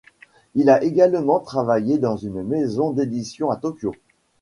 [0.55, 3.93] Il a également travaillé dans une maison d'édition à Tokyo.